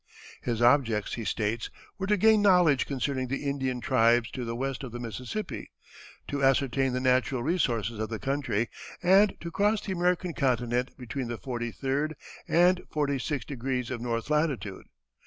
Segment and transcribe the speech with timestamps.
[0.41, 1.69] His objects, he states,
[1.99, 5.69] were to gain knowledge concerning the Indian tribes to the west of the Mississippi,
[6.27, 8.67] to ascertain the natural resources of the country,
[9.03, 12.15] and to cross the American continent between the forty third
[12.47, 14.87] and forty sixth degrees of north latitude.